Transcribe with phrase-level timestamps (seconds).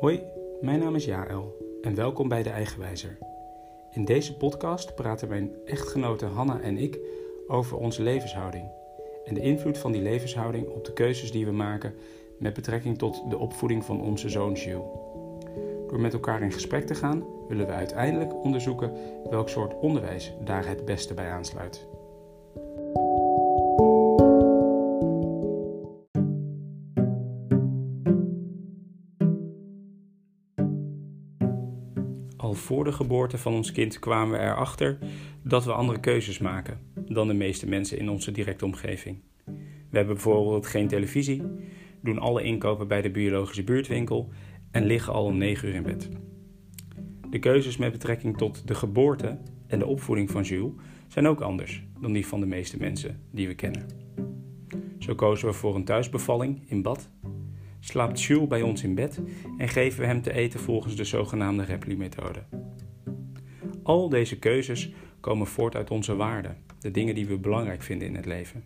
[0.00, 0.22] Hoi,
[0.60, 3.18] mijn naam is Jaël en welkom bij De Eigenwijzer.
[3.90, 6.98] In deze podcast praten mijn echtgenote Hanna en ik
[7.46, 8.70] over onze levenshouding
[9.24, 11.94] en de invloed van die levenshouding op de keuzes die we maken
[12.38, 14.88] met betrekking tot de opvoeding van onze zoon Jules.
[15.88, 18.92] Door met elkaar in gesprek te gaan, willen we uiteindelijk onderzoeken
[19.30, 21.89] welk soort onderwijs daar het beste bij aansluit.
[32.70, 34.98] Voor de geboorte van ons kind kwamen we erachter
[35.42, 39.18] dat we andere keuzes maken dan de meeste mensen in onze directe omgeving.
[39.90, 41.42] We hebben bijvoorbeeld geen televisie,
[42.00, 44.28] doen alle inkopen bij de biologische buurtwinkel
[44.70, 46.08] en liggen al om 9 uur in bed.
[47.30, 50.72] De keuzes met betrekking tot de geboorte en de opvoeding van Jules
[51.08, 53.86] zijn ook anders dan die van de meeste mensen die we kennen.
[54.98, 57.10] Zo kozen we voor een thuisbevalling in bad,
[57.80, 59.20] slaapt Jules bij ons in bed
[59.58, 62.42] en geven we hem te eten volgens de zogenaamde Repli-methode.
[63.82, 68.14] Al deze keuzes komen voort uit onze waarden, de dingen die we belangrijk vinden in
[68.14, 68.64] het leven.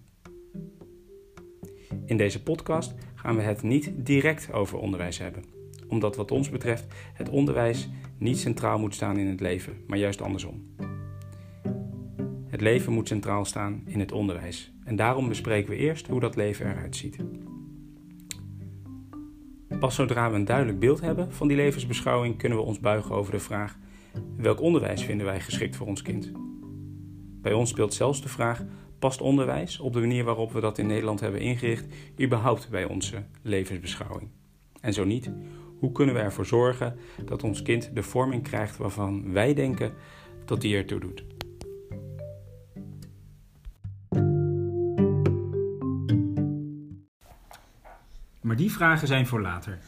[2.05, 5.45] In deze podcast gaan we het niet direct over onderwijs hebben,
[5.89, 10.23] omdat wat ons betreft het onderwijs niet centraal moet staan in het leven, maar juist
[10.23, 10.75] andersom.
[12.47, 16.37] Het leven moet centraal staan in het onderwijs en daarom bespreken we eerst hoe dat
[16.37, 17.17] leven eruit ziet.
[19.79, 23.33] Pas zodra we een duidelijk beeld hebben van die levensbeschouwing kunnen we ons buigen over
[23.33, 23.79] de vraag:
[24.37, 26.33] welk onderwijs vinden wij geschikt voor ons kind?
[27.43, 28.63] Bij ons speelt zelfs de vraag:
[28.99, 31.87] past onderwijs op de manier waarop we dat in Nederland hebben ingericht
[32.21, 34.29] überhaupt bij onze levensbeschouwing?
[34.81, 35.31] En zo niet,
[35.79, 39.93] hoe kunnen we ervoor zorgen dat ons kind de vorming krijgt waarvan wij denken
[40.45, 41.25] dat die ertoe doet?
[48.45, 49.79] Maar die vragen zijn voor later.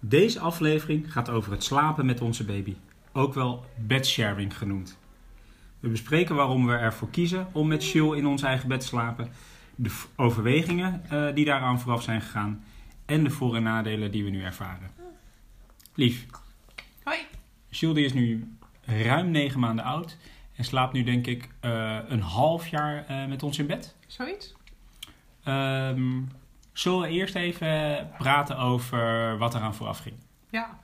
[0.00, 2.76] Deze aflevering gaat over het slapen met onze baby,
[3.12, 4.98] ook wel bedsharing genoemd.
[5.80, 9.28] We bespreken waarom we ervoor kiezen om met Jill in ons eigen bed te slapen,
[9.74, 12.64] de overwegingen uh, die daaraan vooraf zijn gegaan
[13.06, 14.90] en de voor- en nadelen die we nu ervaren.
[15.94, 16.26] Lief.
[17.02, 17.18] Hoi.
[17.94, 20.16] Die is nu ruim negen maanden oud
[20.56, 23.96] en slaapt nu denk ik uh, een half jaar uh, met ons in bed.
[24.06, 24.54] Zoiets?
[25.44, 26.28] Um,
[26.78, 30.16] Zullen we eerst even praten over wat eraan vooraf ging?
[30.50, 30.78] Ja.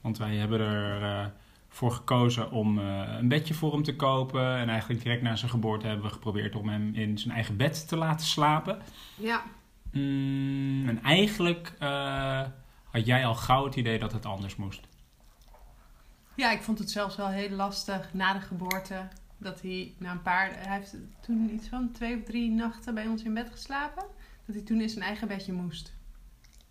[0.00, 1.32] Want wij hebben ervoor
[1.68, 4.56] voor gekozen om een bedje voor hem te kopen.
[4.56, 7.88] En eigenlijk direct na zijn geboorte hebben we geprobeerd om hem in zijn eigen bed
[7.88, 8.78] te laten slapen.
[9.14, 9.42] Ja.
[9.92, 12.42] Mm, en eigenlijk uh,
[12.90, 14.86] had jij al gauw het idee dat het anders moest.
[16.34, 19.08] Ja, ik vond het zelfs wel heel lastig na de geboorte.
[19.36, 20.50] Dat hij na een paar...
[20.58, 24.04] Hij heeft toen iets van twee of drie nachten bij ons in bed geslapen
[24.48, 25.92] dat hij toen in zijn eigen bedje moest.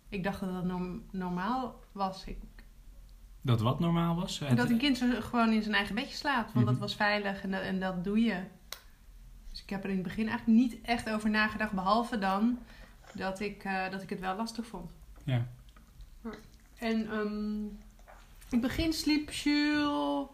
[0.08, 2.24] Ik dacht dat dat norm normaal was.
[2.24, 2.38] Ik...
[3.40, 4.38] Dat wat normaal was?
[4.38, 4.56] Het...
[4.56, 6.52] Dat een kind gewoon in zijn eigen bedje slaapt.
[6.52, 6.70] Want mm -hmm.
[6.70, 8.42] dat was veilig en dat, en dat doe je.
[9.50, 11.72] Dus ik heb er in het begin eigenlijk niet echt over nagedacht.
[11.72, 12.58] Behalve dan
[13.14, 14.90] dat ik, uh, dat ik het wel lastig vond.
[15.24, 15.46] Ja.
[16.78, 20.26] En um, in het begin sliep Jules...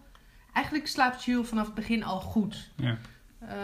[0.53, 2.71] Eigenlijk slaapt Jules vanaf het begin al goed.
[2.77, 2.99] Ja.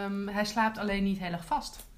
[0.05, 1.89] Um, hij slaapt alleen niet heel erg vast.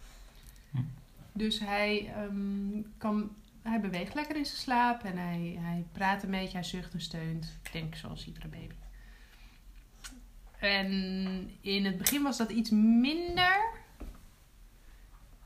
[1.34, 6.32] Dus hij, um, kan, hij beweegt lekker in zijn slaap en hij, hij praat een
[6.32, 7.60] beetje, hij zucht en steunt.
[7.64, 8.74] Ik denk zoals iedere baby.
[10.60, 10.88] En
[11.62, 13.82] in het begin was dat iets minder.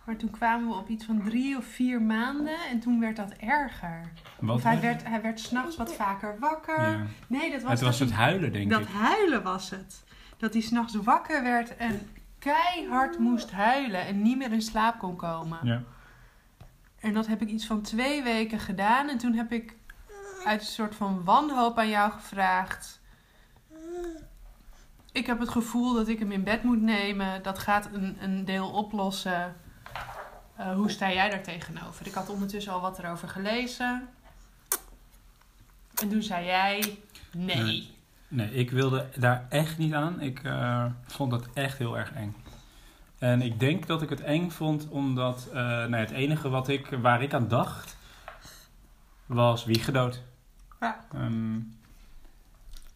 [0.05, 3.31] Maar toen kwamen we op iets van drie of vier maanden en toen werd dat
[3.31, 4.11] erger.
[4.39, 6.89] Wat of hij werd, hij werd s'nachts wat vaker wakker.
[6.89, 7.05] Ja.
[7.27, 8.87] Nee, dat was, het, was dat het huilen, denk dat ik.
[8.87, 10.03] Dat huilen was het.
[10.37, 12.07] Dat hij s'nachts wakker werd en
[12.39, 15.59] keihard moest huilen en niet meer in slaap kon komen.
[15.63, 15.83] Ja.
[16.99, 19.09] En dat heb ik iets van twee weken gedaan.
[19.09, 19.75] En toen heb ik
[20.45, 22.99] uit een soort van wanhoop aan jou gevraagd.
[25.11, 27.43] Ik heb het gevoel dat ik hem in bed moet nemen.
[27.43, 29.55] Dat gaat een, een deel oplossen.
[30.59, 32.07] Uh, hoe sta jij daar tegenover?
[32.07, 34.09] Ik had ondertussen al wat erover gelezen.
[36.01, 36.99] En toen zei jij
[37.31, 37.63] nee.
[37.63, 37.96] Nee,
[38.27, 40.21] nee ik wilde daar echt niet aan.
[40.21, 42.35] Ik uh, vond dat echt heel erg eng.
[43.19, 46.87] En ik denk dat ik het eng vond omdat uh, nou, het enige wat ik,
[47.01, 47.97] waar ik aan dacht
[49.25, 50.23] was wiegedood.
[50.79, 50.99] Ja.
[51.15, 51.75] Um,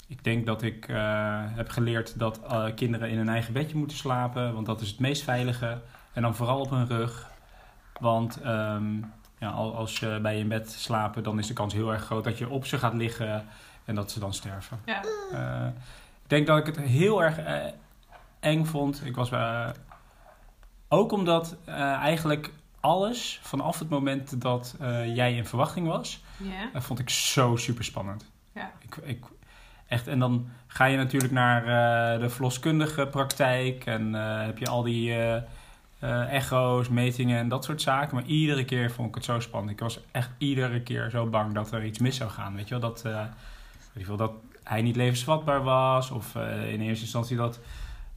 [0.08, 2.42] ik denk dat ik uh, heb geleerd dat
[2.76, 5.82] kinderen in hun eigen bedje moeten slapen, want dat is het meest veilige.
[6.14, 7.30] En dan vooral op hun rug.
[8.00, 12.04] Want um, ja, als je bij je bed slapen, dan is de kans heel erg
[12.04, 13.46] groot dat je op ze gaat liggen
[13.92, 14.80] en dat ze dan sterven.
[14.86, 15.04] Ja.
[15.34, 15.68] Uh,
[16.24, 17.40] ik denk dat ik het heel erg
[18.40, 19.06] eng vond.
[19.06, 19.72] Ik was bij
[20.88, 26.24] ook omdat eigenlijk alles vanaf het moment dat jij in verwachting was,
[26.74, 28.26] vond ik zo super spannend.
[28.54, 28.72] Ja.
[28.80, 29.26] Ik, ik,
[29.88, 34.68] echt, en dan ga je natuurlijk naar eh, de verloskundige praktijk en eh, heb je
[34.68, 35.42] al die eh,
[36.00, 38.16] eh, echo's, metingen en dat soort zaken.
[38.16, 39.72] Maar iedere keer vond ik het zo spannend.
[39.72, 42.56] Ik was echt iedere keer zo bang dat er iets mis zou gaan.
[42.56, 43.24] Weet je wel, dat, eh,
[43.94, 44.32] weet je wel, dat
[44.64, 47.60] hij niet levensvatbaar was of eh, in eerste instantie dat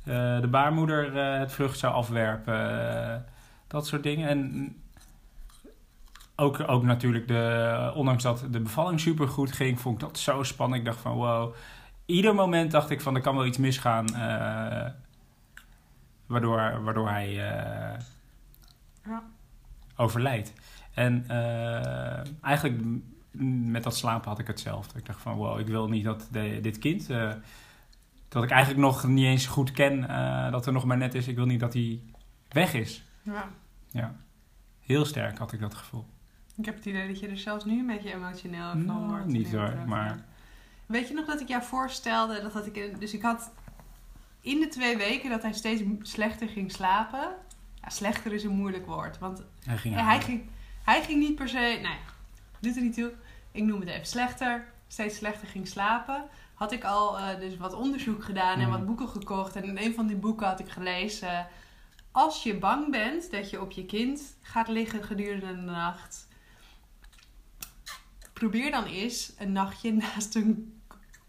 [0.05, 3.25] eh, de baarmoeder eh, het vrucht zou afwerpen.
[3.67, 4.29] dat soort dingen.
[4.29, 4.77] En
[6.37, 10.43] ook, ook natuurlijk, de, ondanks dat de bevalling super goed ging, vond ik dat zo
[10.43, 10.81] spannend.
[10.81, 11.55] Ik dacht van wow.
[12.07, 14.07] Ieder moment dacht ik van er kan wel iets misgaan.
[16.27, 17.33] waardoor, waardoor hij
[19.05, 19.23] Ja.
[19.97, 20.53] overlijdt.
[20.95, 21.27] En
[22.43, 22.83] eigenlijk
[23.43, 24.99] met dat slapen had ik hetzelfde.
[24.99, 27.33] Ik dacht van wow, ik wil niet dat de- dit kind, eh,
[28.29, 31.29] dat ik eigenlijk nog niet eens goed ken, eh, dat er nog maar net is.
[31.29, 32.01] Ik wil niet dat hij
[32.49, 33.05] weg is.
[33.23, 33.49] ja.
[33.91, 34.15] Ja.
[34.81, 36.07] Heel sterk had ik dat gevoel.
[36.57, 39.27] Ik heb het idee dat je er zelfs nu een beetje emotioneel van Nou, wordt.
[39.27, 40.25] niet hoor, maar-
[40.87, 43.53] Weet je nog dat ik jou voorstelde, dat had ik, dus ik had
[44.41, 47.29] in de twee weken dat hij steeds slechter ging slapen.
[47.83, 50.43] Ja, slechter is een moeilijk woord, want Hij ging, hij, ging,
[50.85, 51.99] hij ging niet per se, nou ja,
[52.61, 53.13] doet er niet toe.
[53.55, 56.25] Ik noem het even slechter, steeds slechter ging slapen.
[56.55, 58.71] Had ik al eh, dus wat onderzoek gedaan en Mhm.
[58.71, 59.57] wat boeken gekocht.
[59.57, 61.47] En in een van die boeken had ik gelezen...
[62.13, 66.29] Als je bang bent dat je op je kind gaat liggen gedurende de nacht...
[68.33, 70.81] Probeer dan eens een nachtje naast een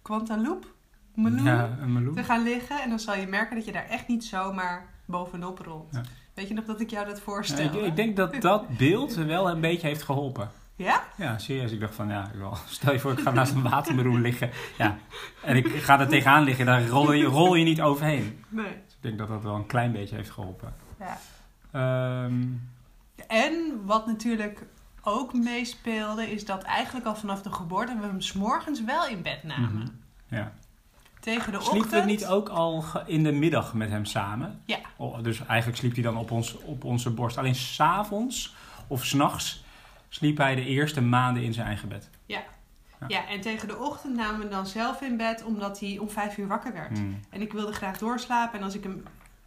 [0.01, 0.73] Quantaloop,
[1.13, 1.77] meloen, Ja,
[2.15, 2.81] te gaan liggen.
[2.81, 5.89] En dan zal je merken dat je daar echt niet zomaar bovenop rolt.
[5.91, 6.01] Ja.
[6.33, 7.79] Weet je nog dat ik jou dat Ja, voorstelde?
[7.79, 10.51] ik, ik denk dat dat beeld wel een beetje heeft geholpen.
[10.75, 11.03] Ja?
[11.17, 11.71] Ja, serieus.
[11.71, 12.31] Ik dacht van, ja,
[12.67, 14.49] stel je voor, ik ga naast een watermeloen liggen.
[14.77, 14.97] Ja,
[15.43, 18.43] en ik ga er tegenaan liggen, daar rol je, rol je niet overheen.
[18.49, 18.65] Nee.
[18.65, 20.73] Dus ik denk dat dat wel een klein beetje heeft geholpen.
[20.99, 21.17] Ja.
[21.71, 22.43] Ehm,
[23.27, 24.65] En wat natuurlijk
[25.01, 29.43] ook meespeelde, is dat eigenlijk al vanaf de geboorte we hem s'morgens wel in bed
[29.43, 29.71] namen.
[30.29, 30.35] Mhm.
[30.35, 30.53] ja.
[31.19, 32.03] Tegen de Sliepen ochtend.
[32.03, 34.61] we niet ook al in de middag met hem samen?
[34.65, 34.77] Ja.
[34.97, 37.37] Oh, dus eigenlijk sliep hij dan op, ons, op onze borst.
[37.37, 38.55] Alleen s'avonds
[38.87, 39.63] of s'nachts
[40.15, 42.09] sliep hij de eerste maanden in zijn eigen bed.
[43.07, 46.37] Ja, en tegen de ochtend namen we dan zelf in bed, omdat hij om vijf
[46.37, 46.97] uur wakker werd.
[46.97, 47.19] Hmm.
[47.29, 48.59] En ik wilde graag doorslapen.
[48.59, 49.03] En als ik hem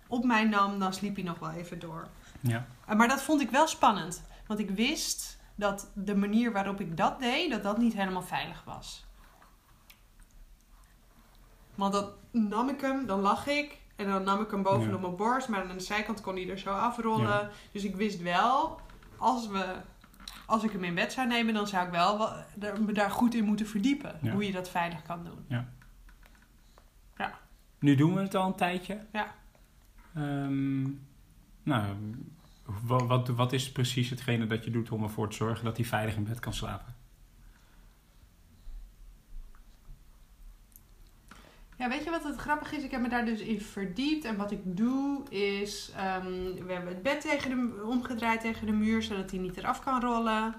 [0.07, 2.09] op mij nam, dan sliep hij nog wel even door.
[2.41, 2.67] Ja.
[2.89, 4.23] Uh, Maar dat vond ik wel spannend.
[4.47, 8.63] Want ik wist dat de manier waarop ik dat deed, dat dat niet helemaal veilig
[8.65, 9.07] was.
[11.75, 13.79] Want dan nam ik hem, dan lag ik.
[13.97, 15.07] En dan nam ik hem bovenop Ja.
[15.07, 15.49] mijn borst.
[15.49, 17.29] Maar aan de zijkant kon hij er zo afrollen.
[17.29, 17.51] Ja.
[17.73, 18.81] Dus ik wist wel,
[19.17, 19.75] als, we,
[20.49, 22.33] als ik hem in bed zou nemen, dan zou ik wel
[22.87, 24.19] me daar goed in moeten verdiepen.
[24.23, 24.33] Ja.
[24.33, 25.45] Hoe je dat veilig kan doen.
[27.79, 29.01] Nu doen we het al een tijdje.
[29.13, 29.35] Ja.
[30.15, 30.83] Ehm,
[31.63, 31.95] nou,
[32.65, 35.87] wat, wat, wat is precies hetgene dat je doet om ervoor te zorgen dat hij
[35.87, 36.95] veilig in bed kan slapen?
[41.79, 42.83] Ja, weet je wat het grappig is?
[42.83, 44.25] Ik heb me daar dus in verdiept.
[44.25, 45.93] En wat ik doe is...
[45.97, 46.27] ehm,
[46.67, 50.01] we hebben het bed tegen de, omgedraaid tegen de muur, zodat hij niet eraf kan
[50.01, 50.55] rollen.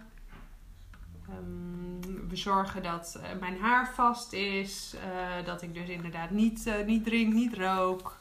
[1.29, 4.95] Ehm, we zorgen dat eh, mijn haar vast is.
[5.03, 8.17] eh, dat ik dus inderdaad niet, eh, niet drink, niet rook.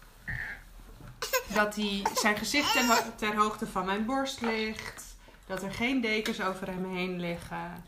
[1.55, 5.17] Dat hij zijn gezicht ter, ho- ter hoogte van mijn borst ligt.
[5.47, 7.85] Dat er geen dekens over hem heen liggen.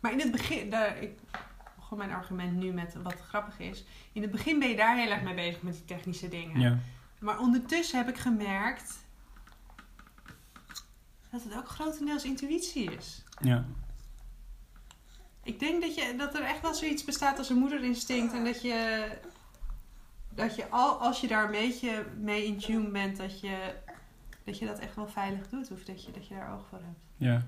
[0.00, 0.70] Maar in het begin...
[0.70, 1.18] Daar, ik,
[1.86, 3.84] gewoon mijn argument nu met wat grappig is.
[4.12, 6.60] In het begin ben je daar heel erg mee bezig met die technische dingen.
[6.60, 6.78] Ja.
[7.18, 9.04] Maar ondertussen heb ik gemerkt
[11.30, 13.24] dat het ook grotendeels intuïtie is.
[13.40, 13.64] Ja.
[15.42, 18.32] Ik denk dat, je, dat er echt wel zoiets bestaat als een moederinstinct.
[18.32, 19.08] En dat je,
[20.28, 23.74] dat je al, als je daar een beetje mee in tune bent, dat je
[24.44, 25.70] dat, je dat echt wel veilig doet.
[25.70, 26.98] Of dat je, dat je daar oog voor hebt.
[27.16, 27.46] Ja.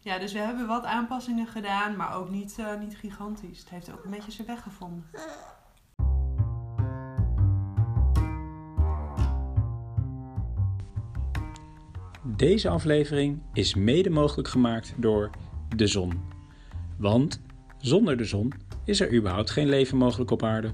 [0.00, 3.58] Ja, dus we hebben wat aanpassingen gedaan, maar ook niet, eh, niet gigantisch.
[3.58, 5.04] Het heeft ook een beetje zijn weg gevonden.
[12.22, 15.30] Deze aflevering is mede mogelijk gemaakt door
[15.76, 16.22] de zon.
[16.96, 17.40] Want
[17.78, 18.52] zonder de zon
[18.84, 20.70] is er überhaupt geen leven mogelijk op aarde.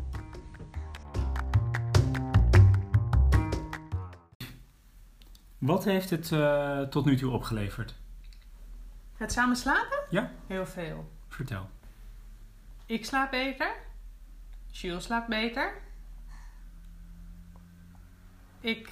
[5.59, 8.03] Wat heeft het eh, tot nu toe opgeleverd?
[9.17, 9.99] Het samen slapen?
[10.11, 10.31] Ja.
[10.47, 11.11] Heel veel.
[11.29, 11.71] Vertel.
[12.87, 13.73] Ik slaap beter.
[14.71, 15.73] Jules slaapt beter.
[18.61, 18.89] Ik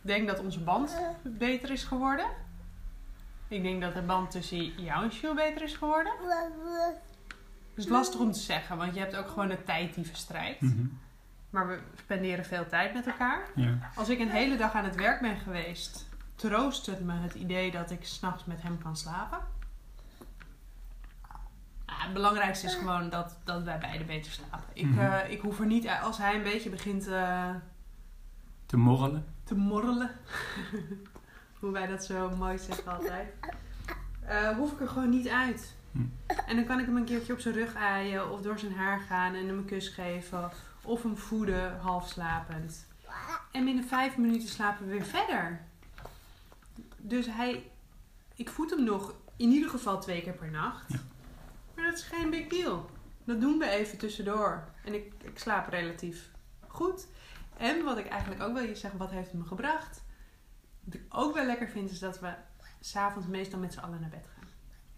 [0.00, 2.26] denk dat onze band beter is geworden.
[3.48, 6.12] Ik denk dat de band tussen jou en Jules beter is geworden.
[7.74, 10.60] Het is lastig om te zeggen, want je hebt ook gewoon de tijd die verstrijkt.
[10.60, 10.86] Mhm.
[11.50, 13.48] Maar we spenderen veel tijd met elkaar.
[13.54, 13.90] Ja.
[13.94, 17.70] Als ik een hele dag aan het werk ben geweest, troost het me het idee
[17.70, 19.38] dat ik s'nachts met hem kan slapen.
[22.04, 24.64] Het belangrijkste is gewoon dat, dat wij beide beter slapen.
[24.72, 24.98] Ik, Mhm.
[25.00, 27.50] eh, ik hoef er niet, als hij een beetje begint eh,
[28.66, 29.26] Te morrelen.
[29.44, 30.10] te morrelen,
[31.60, 33.28] hoe wij dat zo mooi zeggen altijd,
[34.20, 35.76] eh, hoef ik er gewoon niet uit.
[35.92, 35.98] Hm.
[36.46, 39.00] En dan kan ik hem een keertje op zijn rug aaien of door zijn haar
[39.00, 40.50] gaan en hem een kus geven
[40.82, 42.86] of hem voeden half slapend.
[43.52, 45.60] En binnen vijf minuten slapen we weer verder.
[46.96, 47.70] Dus hij,
[48.34, 50.84] ik voed hem nog in ieder geval twee keer per nacht.
[50.88, 50.98] Ja.
[51.88, 52.90] Dat is geen big deal.
[53.24, 54.64] Dat doen we even tussendoor.
[54.84, 56.30] En ik, ik slaap relatief
[56.66, 57.06] goed.
[57.56, 60.04] En wat ik eigenlijk ook wil je zeggen, wat heeft het me gebracht?
[60.84, 62.28] Wat ik ook wel lekker vind, is dat we
[62.80, 64.48] s'avonds meestal met z'n allen naar bed gaan.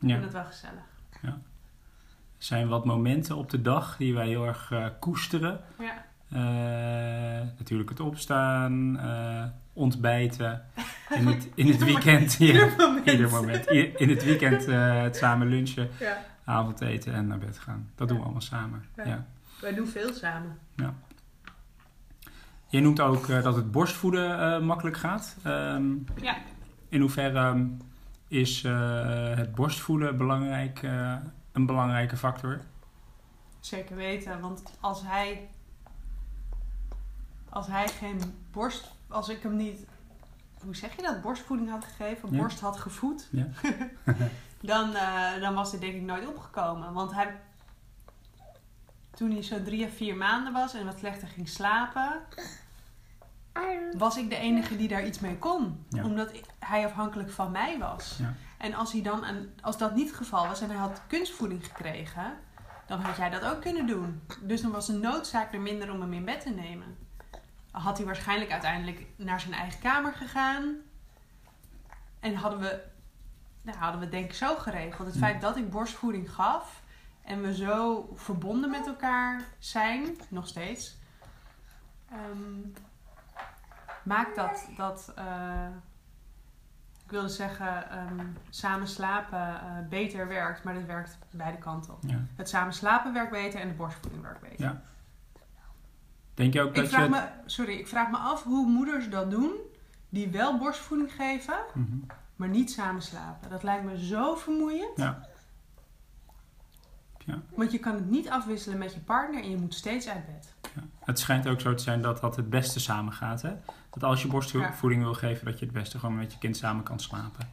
[0.00, 0.18] Ik Ja.
[0.18, 0.82] vind dat wel gezellig.
[1.23, 5.61] Er zijn wat momenten op de dag die wij heel erg eh, koesteren.
[5.78, 6.04] Ja.
[6.30, 10.64] Eh, natuurlijk het opstaan, eh, ontbijten.
[11.18, 12.32] In het, in het weekend.
[12.38, 12.68] ja,
[13.04, 13.66] Ieder moment.
[13.70, 16.25] In het weekend het samen lunchen, Ja.
[16.50, 17.90] Avondeten en naar bed gaan.
[17.95, 18.85] Dat doen we allemaal samen.
[18.97, 19.04] Ja.
[19.04, 19.26] Ja.
[19.61, 20.59] Wij doen veel samen.
[22.69, 25.37] Je noemt ook eh, dat het borstvoeden eh, makkelijk gaat.
[25.42, 25.92] Ehm,
[26.23, 26.37] Ja.
[26.88, 27.66] in hoeverre ehm,
[28.28, 30.83] is eh, het borstvoeden belangrijk,
[31.52, 32.61] een belangrijke factor?
[33.61, 35.49] Zeker weten, want als hij,
[37.49, 38.21] als hij geen
[38.52, 39.87] borst, als ik hem niet,
[40.64, 42.38] hoe zeg je dat, borstvoeding had gegeven, Ja.
[42.38, 43.47] borst had gevoed, Ja.
[44.61, 46.93] dan, eh, dan was hij denk ik nooit opgekomen.
[46.93, 47.40] Want hij,
[49.11, 52.21] toen hij zo drie of vier maanden was en wat slechter ging slapen,
[53.97, 55.85] was ik de enige die daar iets mee kon.
[55.88, 56.05] Ja.
[56.05, 58.17] Omdat hij afhankelijk van mij was.
[58.19, 58.35] Ja.
[58.59, 61.64] En als, hij dan, een- als dat niet het geval was en hij had kunstvoeding
[61.67, 62.33] gekregen,
[62.87, 64.23] dan had jij dat ook kunnen doen.
[64.40, 66.97] Dus dan was de noodzaak er minder om hem in bed te nemen.
[67.71, 70.75] Had hij waarschijnlijk uiteindelijk naar zijn eigen kamer gegaan.
[72.21, 72.83] En hadden we,
[73.62, 75.07] nou, hadden we het denk ik zo geregeld.
[75.07, 75.21] Het Ja.
[75.21, 76.83] feit dat ik borstvoeding gaf
[77.25, 80.97] en we zo verbonden met elkaar zijn, nog steeds,
[82.11, 82.61] ehm,
[84.02, 85.67] maakt dat, dat eh,
[87.05, 91.99] ik wilde zeggen, ehm, samen slapen eh, beter werkt, maar dat werkt beide kanten op.
[92.07, 92.19] Ja.
[92.37, 94.64] Het samen slapen werkt beter en de borstvoeding werkt beter.
[94.64, 94.83] Ja.
[96.35, 97.11] Denk je ook Ik dat vraag, je...
[97.11, 99.52] me, sorry, ik vraag me af hoe moeders dat doen
[100.09, 101.97] die wel borstvoeding geven, Mhm.
[102.40, 103.50] Maar niet samen slapen.
[103.50, 104.97] Dat lijkt me zo vermoeiend.
[104.97, 105.28] Ja.
[107.25, 107.40] Ja.
[107.54, 110.54] Want je kan het niet afwisselen met je partner en je moet steeds uit bed.
[110.75, 110.82] Ja.
[111.04, 113.42] Het schijnt ook zo te zijn dat dat het beste samen gaat.
[113.42, 113.52] Hè?
[113.90, 116.85] Dat als je borstvoeding wil geven, dat je het beste gewoon met je kind samen
[116.85, 117.49] kan slapen.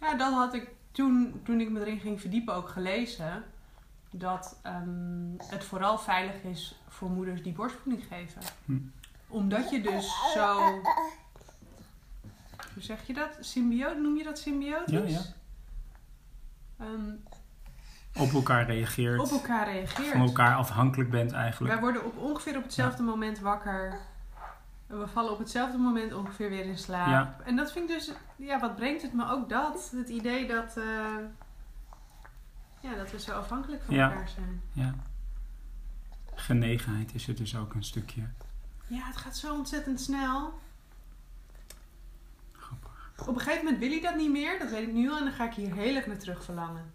[0.00, 3.44] Ja, dat had ik toen, toen ik me erin ging verdiepen ook gelezen.
[4.10, 8.42] Dat ehm, het vooral veilig is voor moeders die borstvoeding geven.
[8.64, 8.78] Hm.
[9.28, 10.80] Omdat je dus zo...
[12.74, 13.36] Hoe zeg je dat?
[13.40, 13.96] Symbioot?
[13.98, 15.12] Noem je dat symbiotisch?
[15.12, 15.22] Ja, ja.
[16.84, 17.10] Ehm,
[18.22, 19.20] Op elkaar reageert.
[19.20, 20.08] op elkaar reageert.
[20.12, 21.72] van elkaar afhankelijk bent eigenlijk.
[21.72, 23.98] Wij worden op ongeveer op hetzelfde moment wakker.
[24.86, 27.08] En we vallen op hetzelfde moment ongeveer weer in slaap.
[27.08, 27.36] Ja.
[27.44, 29.90] En dat vind ik dus, ja, wat brengt het me ook dat?
[29.96, 30.84] Het idee dat, eh,
[32.80, 34.10] ja, dat we zo afhankelijk van Ja.
[34.10, 34.62] elkaar zijn.
[34.72, 34.94] Ja.
[36.34, 38.22] Genegenheid is er dus ook een stukje.
[38.86, 40.58] Ja, het gaat zo ontzettend snel.
[43.18, 45.16] Op een gegeven moment wil hij dat niet meer, dat weet ik nu al.
[45.18, 46.92] En dan ga ik hier heel erg naar terug verlangen.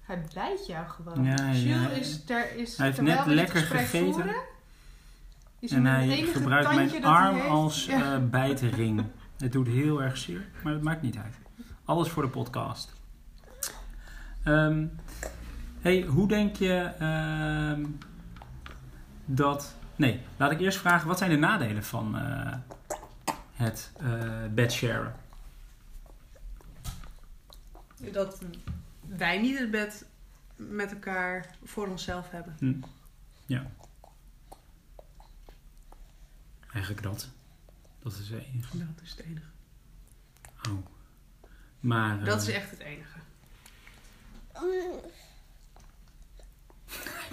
[0.00, 1.24] Hij bijt jou gewoon.
[1.24, 4.12] Ja, is, ter, is Hij heeft net lekker gegeten.
[4.12, 4.34] voeren,
[5.58, 8.14] is En het hij gebruikt mijn arm als Ja.
[8.14, 9.04] eh bijtring.
[9.38, 11.38] Het doet heel erg zeer, maar dat maakt niet uit.
[11.84, 12.92] Alles voor de podcast.
[14.44, 14.86] Ehm,
[15.80, 17.84] hey, hoe denk je ehm,
[19.24, 19.74] dat...
[19.96, 22.52] Nee, laat ik eerst vragen, wat zijn de nadelen van eh,
[23.54, 25.14] het eh bedsharen?
[28.12, 28.40] dat
[29.00, 30.04] wij niet het bed
[30.56, 32.56] met elkaar voor onszelf hebben.
[32.58, 32.74] Hm.
[33.46, 33.70] Ja.
[36.72, 37.28] Eigenlijk dat.
[38.02, 38.78] Dat is het enige.
[38.78, 39.46] Dat is het enige.
[40.68, 40.86] Oh.
[41.80, 42.18] Maar...
[42.18, 43.18] eh, Dat is echt het enige.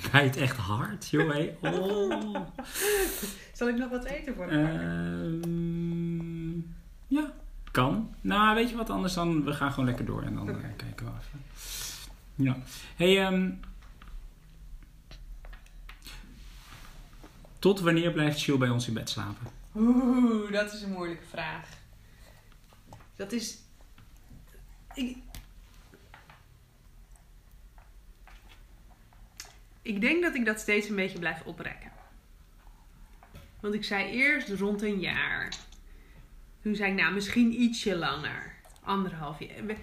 [0.01, 1.31] Hij bijt echt hard, joh.
[1.33, 1.55] hé.
[1.61, 2.35] Oh.
[3.53, 4.67] Zal ik nog wat eten voor de ja,
[7.71, 8.15] kan.
[8.21, 9.43] Nou, weet je wat anders dan?
[9.43, 11.41] We gaan gewoon lekker door en dan eh, kijken we even.
[12.35, 12.57] Ja.
[12.95, 13.51] Hey, ehm,
[17.59, 19.47] tot wanneer blijft Chill bij ons in bed slapen?
[19.75, 21.69] Oeh, dat is een moeilijke vraag.
[23.15, 23.57] Dat is.
[24.93, 25.17] Ik,
[29.81, 31.91] ik denk dat ik dat steeds een beetje blijf oprekken.
[33.59, 35.53] Want ik zei eerst rond een jaar.
[36.61, 38.53] Toen zei ik, nou, misschien ietsje langer.
[38.83, 39.75] Anderhalf jaar.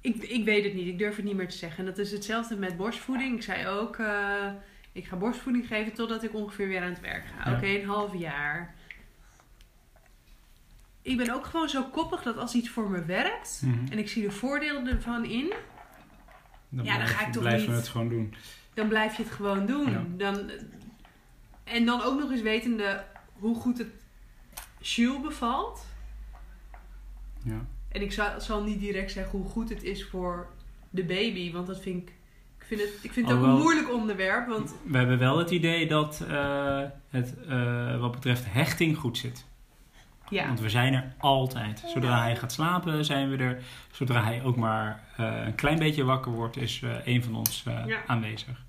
[0.00, 0.86] Ik, ik weet het niet.
[0.86, 1.78] Ik durf het niet meer te zeggen.
[1.78, 3.36] En dat is hetzelfde met borstvoeding.
[3.36, 4.46] Ik zei ook, eh,
[4.92, 7.50] ik ga borstvoeding geven totdat ik ongeveer weer aan het werk ga.
[7.50, 7.56] Ja.
[7.56, 8.74] Oké, een half jaar.
[11.02, 13.92] Ik ben ook gewoon zo koppig dat als iets voor me werkt Mhm.
[13.92, 15.52] en ik zie de voordelen ervan in,
[16.68, 18.34] Dan, Ja, dan blijf- ga ik toch blijven we niet- het gewoon doen.
[18.74, 19.90] dan blijf je het gewoon doen.
[19.90, 20.04] Ja.
[20.16, 20.50] Dan,
[21.64, 23.04] en dan ook nog eens wetende
[23.38, 23.88] hoe goed het
[24.80, 25.86] Jules bevalt.
[27.44, 27.66] Ja.
[27.88, 30.46] En ik zal, zal niet direct zeggen hoe goed het is voor
[30.90, 32.14] de baby, want dat vind ik.
[32.58, 35.50] Ik vind het, ik vind het ook een moeilijk onderwerp, want We hebben wel het
[35.50, 39.44] idee dat eh, het eh, wat betreft hechting goed zit.
[40.28, 41.82] ja, Want we zijn er altijd.
[41.86, 43.62] Zodra hij gaat slapen, zijn we er.
[43.92, 47.86] Zodra hij ook maar eh, een klein beetje wakker wordt, is een van ons eh,
[47.86, 47.98] Ja.
[48.06, 48.64] aanwezig.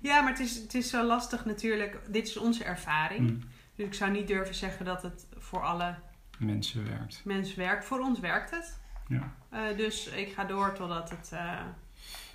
[0.00, 1.98] ja maar het is, het is zo lastig natuurlijk.
[2.08, 3.20] Dit is onze ervaring.
[3.20, 3.40] Mm.
[3.74, 5.94] Dus ik zou niet durven zeggen dat het voor alle
[6.38, 7.20] Mensen werkt.
[7.24, 7.84] mensen werkt.
[7.84, 8.78] Voor ons werkt het.
[9.08, 9.34] Ja.
[9.50, 11.30] Eh, dus ik ga door totdat het.
[11.32, 11.60] eh,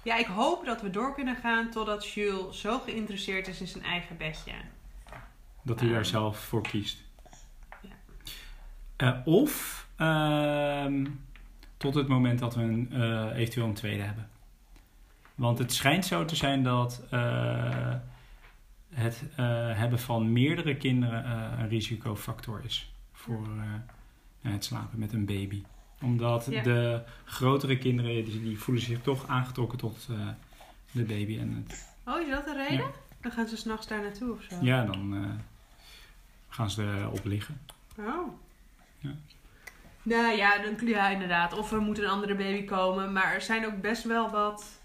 [0.04, 3.84] Ja, ik hoop dat we door kunnen gaan totdat Jules zo geïnteresseerd is in zijn
[3.84, 4.52] eigen bedje.
[5.64, 6.08] Dat hij daar Ehm.
[6.10, 7.04] zelf voor kiest.
[7.82, 7.90] Ja.
[8.96, 11.06] Eh, of ehm,
[11.78, 14.30] tot het moment dat we een, eventueel een tweede hebben.
[15.36, 17.04] Want het schijnt zo te zijn dat
[18.94, 19.22] het
[19.78, 21.30] hebben van meerdere kinderen
[21.60, 22.91] een risicofactor is
[23.22, 25.64] voor eh, het slapen met een baby.
[26.02, 26.64] Omdat Ja.
[26.64, 30.28] de grotere kinderen die, die voelen zich toch aangetrokken tot eh,
[30.92, 31.40] de baby.
[31.40, 32.92] En het, Oh, is dat de reden?
[33.22, 34.56] Dan gaan ze s'nachts daar naartoe of zo.
[34.62, 35.30] ja, dan eh,
[36.50, 37.62] gaan ze erop liggen.
[37.98, 38.34] Oh.
[39.00, 39.12] Ja.
[40.04, 41.58] Nou ja, dan, ja, inderdaad.
[41.58, 43.14] Of er moet een andere baby komen.
[43.14, 44.80] Maar er zijn ook best wel wat.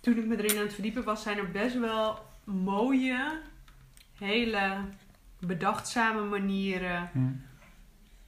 [0.00, 3.40] Toen ik me erin aan het verdiepen was, zijn er best wel mooie,
[4.18, 4.76] hele
[5.46, 7.10] bedachtzame manieren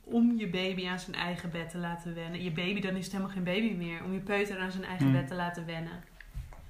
[0.04, 2.42] om je baby aan zijn eigen bed te laten wennen.
[2.42, 4.04] Je baby, dan is het helemaal geen baby meer.
[4.04, 5.14] Om je peuter aan zijn eigen Hmm.
[5.16, 6.02] bed te laten wennen.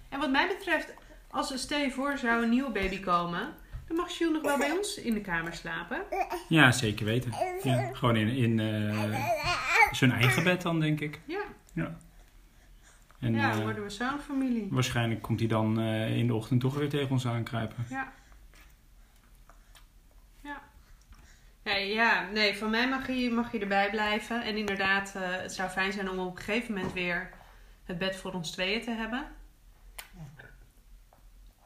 [0.09, 0.95] En wat mij betreft,
[1.31, 3.49] als er stel je voor zou een nieuwe baby komen,
[3.87, 6.03] dan mag Jules nog wel bij ons in de kamer slapen.
[6.49, 7.33] Ja, zeker weten.
[7.63, 9.21] Ja, gewoon in, in eh,
[9.93, 11.21] zijn eigen bed dan, denk ik.
[11.25, 11.43] Ja,
[13.21, 14.69] En ja eh, dan worden we zo'n familie.
[14.71, 17.85] waarschijnlijk komt hij dan eh, in de ochtend toch weer tegen ons aankruipen.
[17.89, 17.97] Ja.
[17.97, 18.13] Ja.
[21.65, 24.43] Ja, ja, nee, van mij mag je, mag je erbij blijven.
[24.43, 27.31] En inderdaad, eh, het zou fijn zijn om op een gegeven moment weer
[27.85, 29.25] het bed voor ons tweeën te hebben.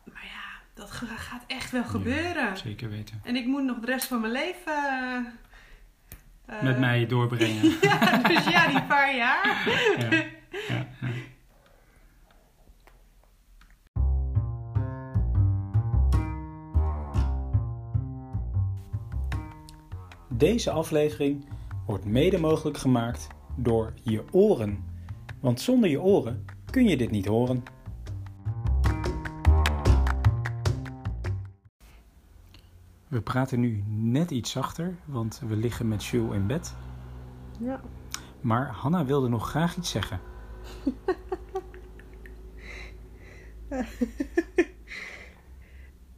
[0.05, 2.57] Maar ja, dat ga- gaat echt wel gebeuren.
[2.57, 3.21] Zeker weten.
[3.25, 5.33] En ik moet nog de rest van mijn leven...
[6.47, 7.77] eh, Met mij doorbrengen.
[7.81, 9.69] ja, dus ja, die paar jaar.
[9.99, 10.23] ja.
[10.69, 10.87] Ja,
[20.37, 21.45] Deze aflevering
[21.87, 24.85] wordt mede mogelijk gemaakt door je oren.
[25.41, 27.63] Want zonder je oren kun je dit niet horen.
[33.09, 36.75] We praten nu net iets zachter, want we liggen met Jules in bed.
[37.61, 37.81] Ja.
[38.41, 40.21] Maar Hanna wilde nog graag iets zeggen.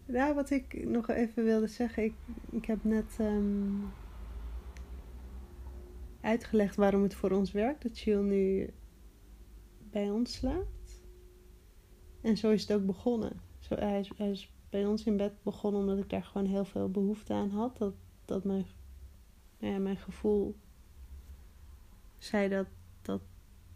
[0.09, 2.05] Nou, wat ik nog even wilde zeggen.
[2.05, 2.15] Ik,
[2.51, 3.75] ik heb net ehm,
[6.27, 7.83] uitgelegd waarom het voor ons werkt.
[7.83, 8.71] Dat Chill nu
[9.91, 11.03] bij ons slaapt.
[12.21, 13.41] En zo is het ook begonnen.
[13.59, 16.65] Zo, hij, is, hij is bij ons in bed begonnen omdat ik daar gewoon heel
[16.65, 17.79] veel behoefte aan had.
[17.79, 18.67] Dat, dat mijn,
[19.59, 20.57] nou ja, mijn gevoel
[22.19, 22.67] zei dat,
[23.03, 23.21] dat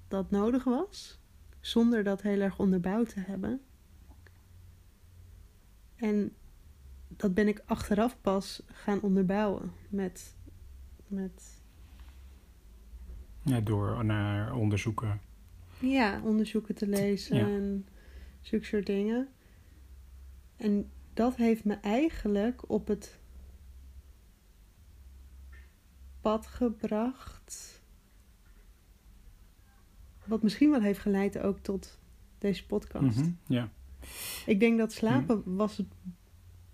[0.09, 1.21] dat nodig was.
[1.61, 3.61] Zonder dat heel erg onderbouwd te hebben.
[5.97, 6.35] En
[7.09, 10.37] dat ben ik achteraf pas gaan onderbouwen met,
[11.07, 11.60] met
[13.43, 15.21] Ja, door naar onderzoeken.
[15.79, 17.47] ja, onderzoeken te lezen Ja.
[17.47, 17.87] en
[18.41, 19.29] zulke soort dingen.
[20.57, 23.19] En dat heeft me eigenlijk op het
[26.21, 27.83] pad gebracht.
[30.25, 31.99] Wat misschien wel heeft geleid ook tot
[32.39, 33.19] deze podcast.
[33.19, 33.71] Mhm, Ja.
[34.47, 35.87] Ik denk dat slapen was het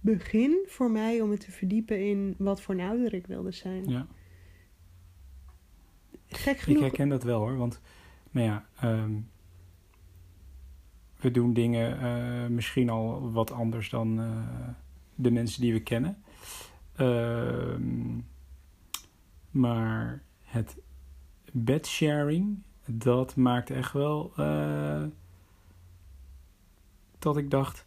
[0.00, 3.88] begin voor mij om me te verdiepen in wat voor een ouder ik wilde zijn.
[3.88, 4.06] ja.
[6.28, 7.80] Gek Ik herken dat wel hoor, want
[8.30, 9.14] nou ja, ehm,
[11.16, 14.68] we doen dingen eh, misschien al wat anders dan eh,
[15.14, 16.22] de mensen die we kennen.
[16.96, 18.18] Ehm,
[19.50, 20.76] maar het
[21.52, 25.02] bedsharing, dat maakt echt wel eh,
[27.18, 27.86] dat ik dacht,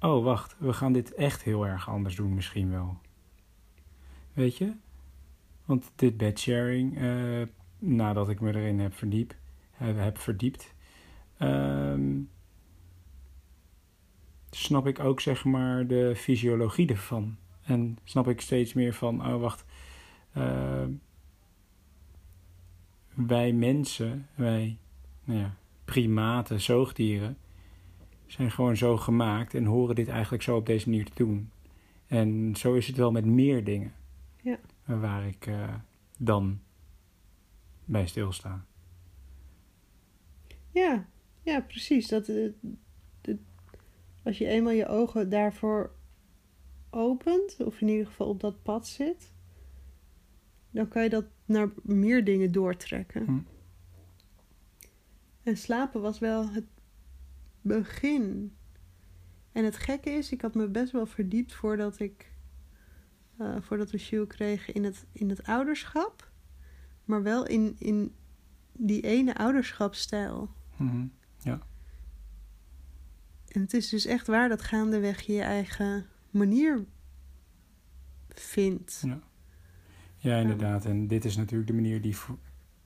[0.00, 2.98] oh wacht, we gaan dit echt heel erg anders doen misschien wel.
[4.32, 4.72] Weet je?
[5.64, 7.42] Want dit bedsharing, eh,
[7.78, 9.34] nadat ik me erin heb verdiep,
[9.72, 10.74] heb, verdiept,
[11.38, 12.20] ehm,
[14.50, 17.36] snap ik ook zeg maar de fysiologie ervan.
[17.62, 19.64] En snap ik steeds meer van, oh wacht,
[20.36, 20.84] uh,
[23.14, 24.78] wij mensen, wij
[25.24, 27.36] nou ja, primaten, zoogdieren,
[28.26, 31.50] zijn gewoon zo gemaakt en horen dit eigenlijk zo op deze manier te doen.
[32.06, 33.92] En zo is het wel met meer dingen.
[34.42, 34.58] Ja.
[34.84, 35.74] Waar ik uh,
[36.18, 36.60] dan
[37.84, 38.66] bij stilsta.
[40.70, 41.06] Ja,
[41.42, 42.08] ja precies.
[42.08, 42.52] Dat, uh,
[44.22, 45.94] als je eenmaal je ogen daarvoor
[46.90, 49.32] opent, of in ieder geval op dat pad zit,
[50.70, 53.24] dan kan je dat naar meer dingen doortrekken.
[53.24, 53.38] Hm.
[55.42, 56.66] En slapen was wel het
[57.60, 58.56] begin.
[59.52, 62.32] En het gekke is, ik had me best wel verdiept voordat ik.
[63.40, 66.30] Uh, voordat we Jules kregen in het, in het ouderschap.
[67.04, 68.14] Maar wel in, in
[68.72, 70.50] die ene ouderschapstijl.
[70.76, 71.60] Mm Ja.
[73.48, 76.84] En het is dus echt waar dat gaandeweg je je eigen manier
[78.28, 79.02] vindt.
[79.06, 79.20] Ja,
[80.16, 80.84] ja inderdaad.
[80.84, 82.38] En dit is natuurlijk de manier die voor,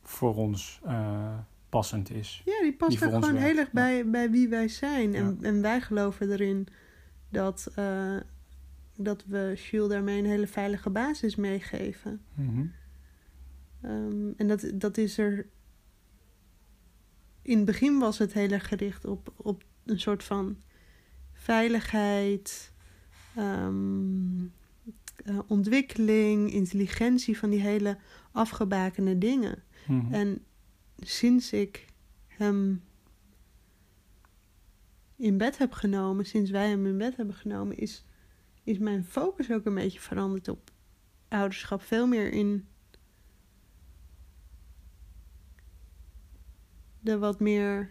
[0.02, 2.42] voor ons uh, passend is.
[2.44, 5.14] Ja, die past die ook gewoon heel erg bij, bij wie wij zijn.
[5.14, 6.66] En, en wij geloven erin
[7.28, 8.16] dat, uh,
[9.00, 12.20] dat we Jules daarmee een hele veilige basis meegeven.
[12.34, 12.72] Mm -hmm.
[13.90, 15.46] um, en dat, dat is er.
[17.42, 20.56] In het begin was het heel erg gericht op, op een soort van
[21.32, 22.72] veiligheid,
[23.38, 24.52] um,
[25.26, 27.98] uh, ontwikkeling, intelligentie van die hele
[28.32, 29.62] afgebakende dingen.
[29.86, 30.12] Mm -hmm.
[30.12, 30.44] En
[30.96, 31.86] sinds ik
[32.26, 32.82] hem
[35.16, 38.04] in bed heb genomen, sinds wij hem in bed hebben genomen, is,
[38.68, 40.70] is mijn focus ook een beetje veranderd op
[41.28, 41.82] ouderschap.
[41.82, 42.66] Veel meer in
[47.00, 47.90] de wat meer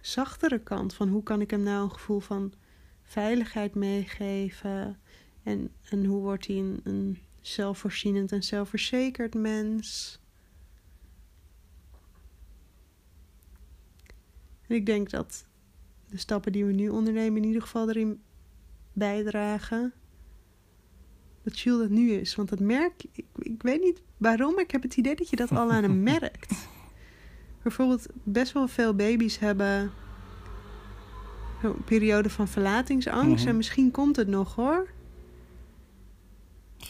[0.00, 2.52] zachtere kant van hoe kan ik hem nou een gevoel van
[3.02, 5.00] veiligheid meegeven
[5.42, 10.18] en, en hoe wordt hij een, een zelfvoorzienend en zelfverzekerd mens.
[14.66, 15.46] En ik denk dat
[16.06, 18.20] de stappen die we nu ondernemen in ieder geval erin
[18.96, 19.92] bijdragen.
[21.42, 22.34] Dat Jules dat nu is.
[22.34, 25.36] Want dat merk ik, ik weet niet waarom, maar ik heb het idee dat je
[25.36, 26.68] dat al aan hem merkt.
[27.62, 29.90] Bijvoorbeeld, best wel veel baby's hebben
[31.62, 33.28] een periode van verlatingsangst.
[33.28, 33.48] Mm-hmm.
[33.48, 34.88] En misschien komt het nog hoor.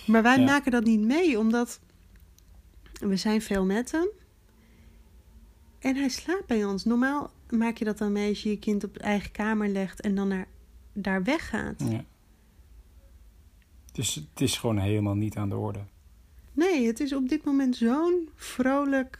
[0.07, 0.45] Maar wij ja.
[0.45, 1.81] maken dat niet mee, omdat
[3.01, 4.09] we zijn veel met hem.
[5.79, 6.85] En hij slaapt bij ons.
[6.85, 10.15] Normaal maak je dat dan mee als je je kind op eigen kamer legt en
[10.15, 10.47] dan naar,
[10.97, 11.85] daar weggaat.
[11.89, 12.05] Ja.
[13.93, 15.81] Dus het is gewoon helemaal niet aan de orde.
[16.53, 19.19] Nee, het is op dit moment zo'n vrolijke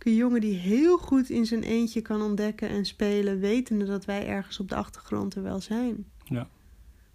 [0.00, 4.60] jongen die heel goed in zijn eentje kan ontdekken en spelen, wetende dat wij ergens
[4.60, 6.06] op de achtergrond er wel zijn.
[6.24, 6.48] Ja.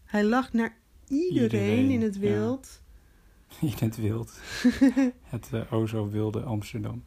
[0.05, 2.81] Hij lacht naar iedereen, iedereen in het wild.
[2.81, 2.85] Ja.
[3.61, 4.39] In het wild.
[5.23, 7.03] het uh, o zo wilde Amsterdam.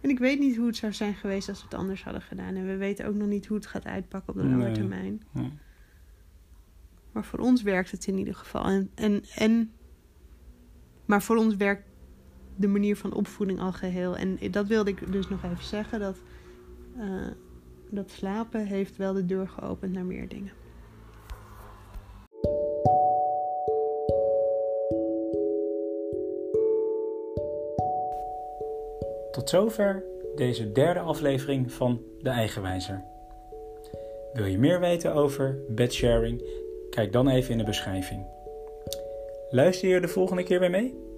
[0.00, 2.54] En ik weet niet hoe het zou zijn geweest als we het anders hadden gedaan.
[2.54, 5.22] En we weten ook nog niet hoe het gaat uitpakken op de lange nee, termijn.
[5.30, 5.52] Nee.
[7.12, 8.64] Maar voor ons werkt het in ieder geval.
[8.64, 9.72] En, en, en,
[11.04, 11.88] maar voor ons werkt
[12.56, 14.16] de manier van opvoeding al geheel.
[14.16, 16.00] En dat wilde ik dus nog even zeggen.
[16.00, 16.16] Dat,
[16.96, 17.26] uh,
[17.90, 20.52] dat slapen heeft wel de deur geopend naar meer dingen.
[29.30, 33.04] Tot zover deze derde aflevering van De Eigenwijzer.
[34.32, 36.42] Wil je meer weten over bedsharing?
[36.90, 38.26] Kijk dan even in de beschrijving.
[39.50, 41.09] Luister je de volgende keer weer mee?